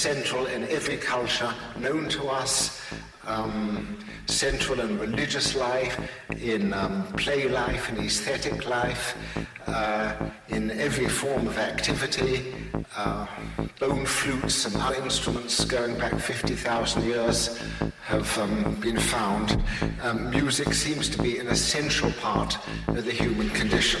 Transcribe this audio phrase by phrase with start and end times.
[0.00, 2.80] central in every culture known to us.
[3.26, 6.00] Um, central in religious life,
[6.38, 9.14] in um, play life, in aesthetic life,
[9.66, 10.14] uh,
[10.48, 12.54] in every form of activity.
[12.96, 13.26] Uh,
[13.78, 17.60] bone flutes and other instruments going back 50,000 years
[18.02, 19.62] have um, been found.
[20.02, 22.56] Um, music seems to be an essential part
[22.88, 24.00] of the human condition.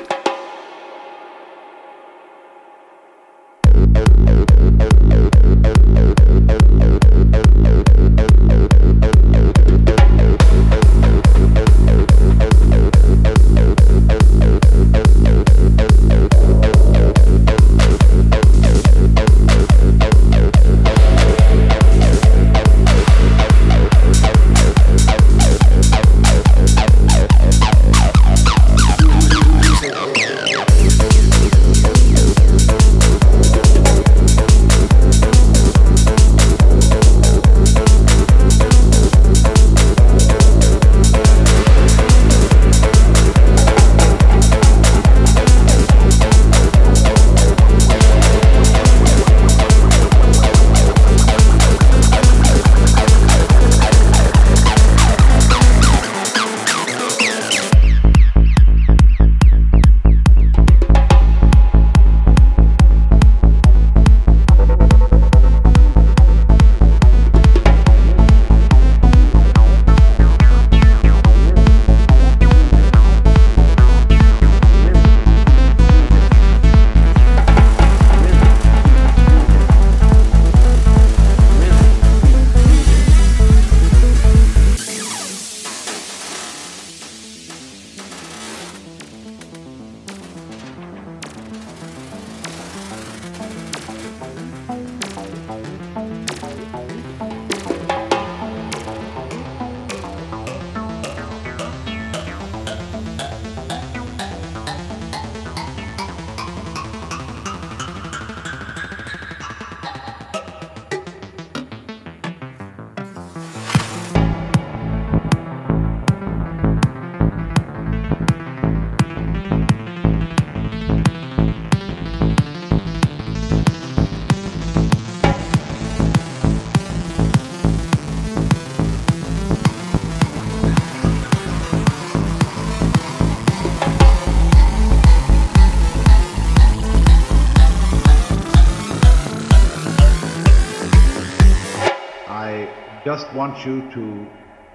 [143.21, 144.27] just want you to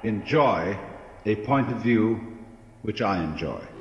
[0.05, 0.79] enjoy
[1.25, 2.21] a point of view
[2.83, 3.76] which I enjoy.